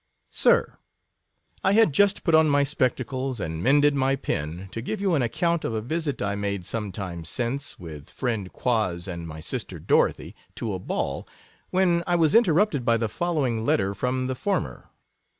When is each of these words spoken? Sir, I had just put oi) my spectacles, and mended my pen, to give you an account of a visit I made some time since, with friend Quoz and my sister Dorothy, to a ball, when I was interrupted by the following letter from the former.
Sir, 0.31 0.79
I 1.63 1.73
had 1.73 1.93
just 1.93 2.23
put 2.23 2.33
oi) 2.33 2.41
my 2.41 2.63
spectacles, 2.63 3.39
and 3.39 3.61
mended 3.61 3.93
my 3.93 4.15
pen, 4.15 4.67
to 4.71 4.81
give 4.81 4.99
you 4.99 5.13
an 5.13 5.21
account 5.21 5.63
of 5.63 5.75
a 5.75 5.79
visit 5.81 6.23
I 6.23 6.33
made 6.33 6.65
some 6.65 6.91
time 6.91 7.23
since, 7.23 7.77
with 7.77 8.09
friend 8.09 8.51
Quoz 8.51 9.07
and 9.07 9.27
my 9.27 9.41
sister 9.41 9.77
Dorothy, 9.79 10.35
to 10.55 10.73
a 10.73 10.79
ball, 10.79 11.27
when 11.69 12.03
I 12.07 12.15
was 12.15 12.33
interrupted 12.33 12.83
by 12.83 12.97
the 12.97 13.07
following 13.09 13.63
letter 13.63 13.93
from 13.93 14.25
the 14.25 14.33
former. 14.33 14.89